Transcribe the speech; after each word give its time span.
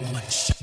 One 0.00 0.22
shot. 0.28 0.61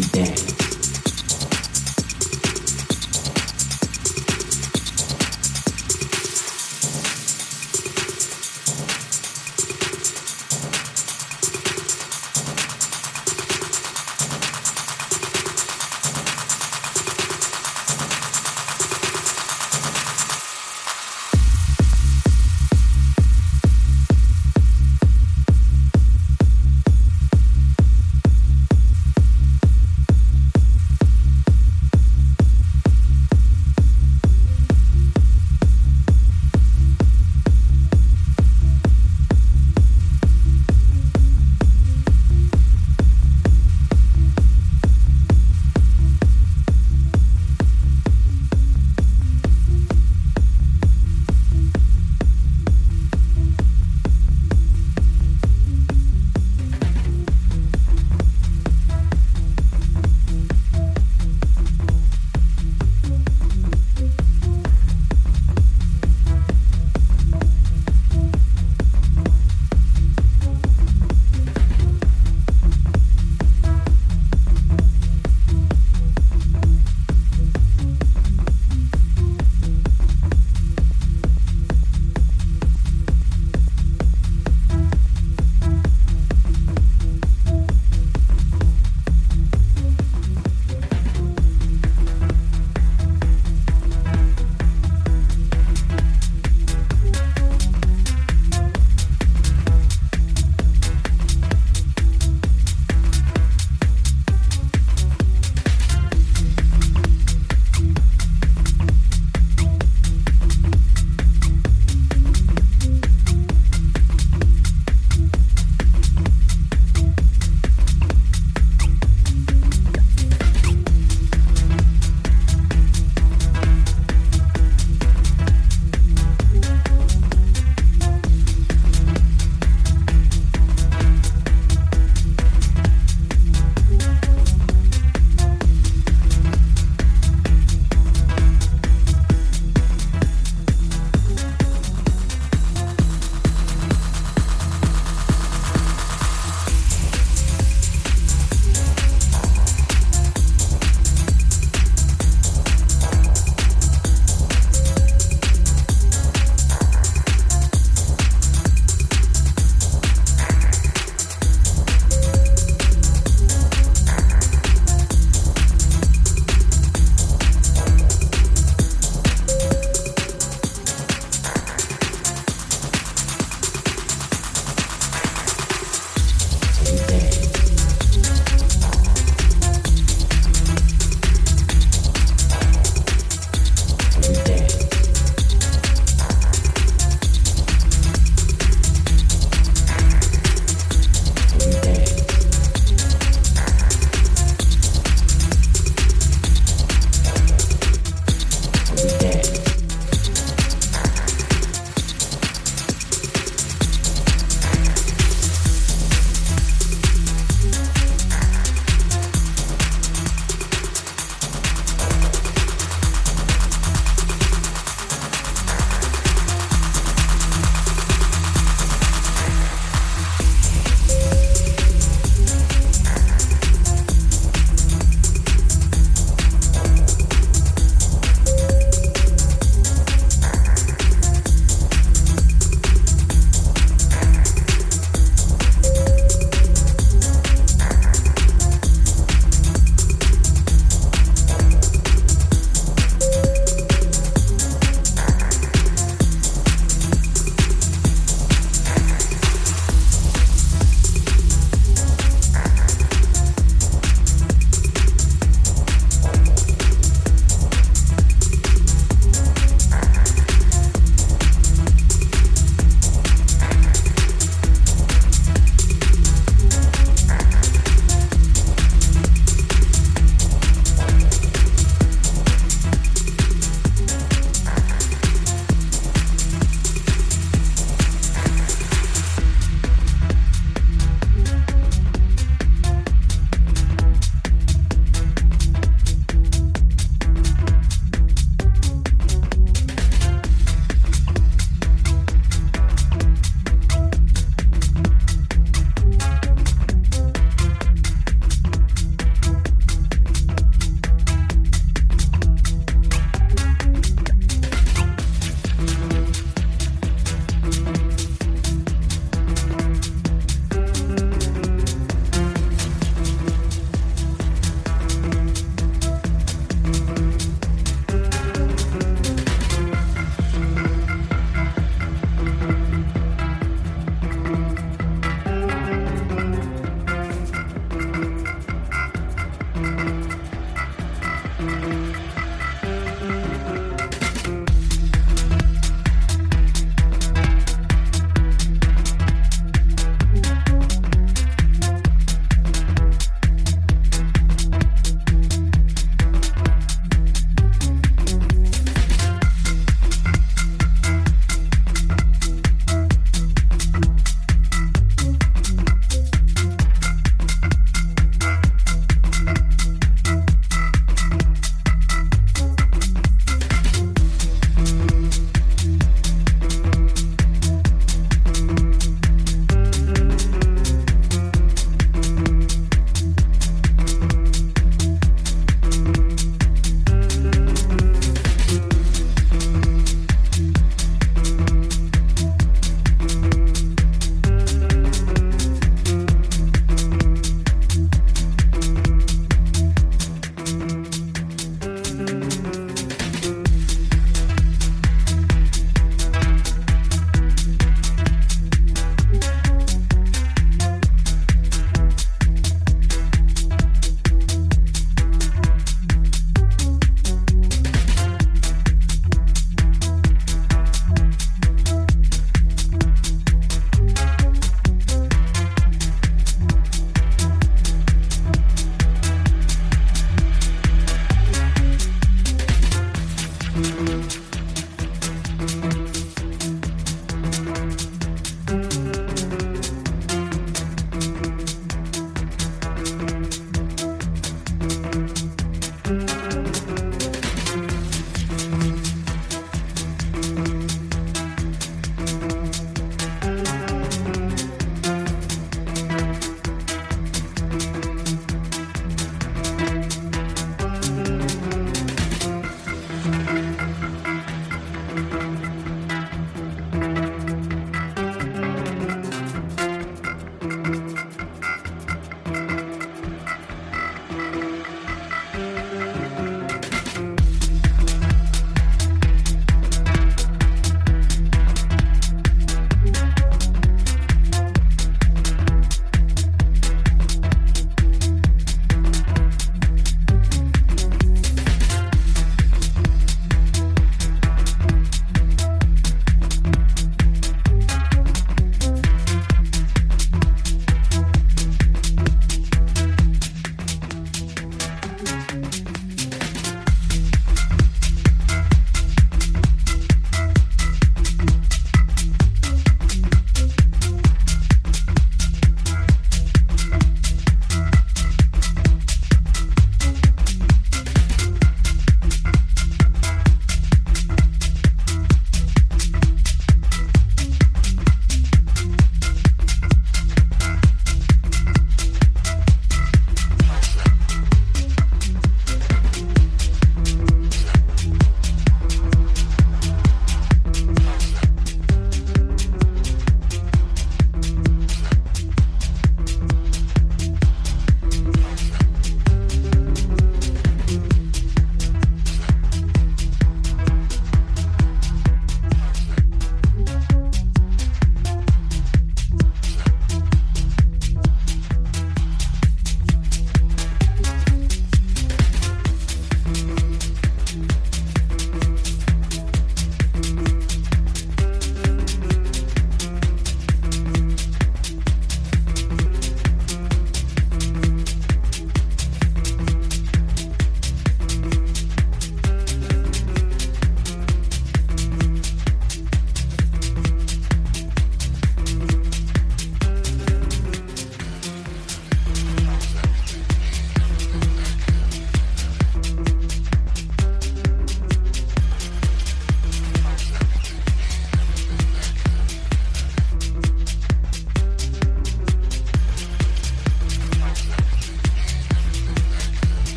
Dance. 0.00 0.59